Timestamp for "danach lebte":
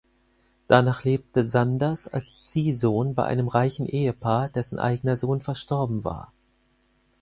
0.67-1.45